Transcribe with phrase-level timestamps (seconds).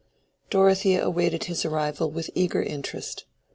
[0.49, 3.25] Dorothea awaited his arrival with eager interest.